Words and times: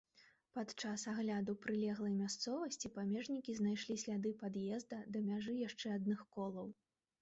Падчас 0.55 1.03
агляду 1.11 1.55
прылеглай 1.65 2.17
мясцовасці 2.23 2.93
памежнікі 2.97 3.57
знайшлі 3.63 4.01
сляды 4.07 4.35
пад'езда 4.43 5.05
да 5.15 5.27
мяжы 5.31 5.63
яшчэ 5.67 5.99
адных 6.01 6.31
колаў. 6.39 6.79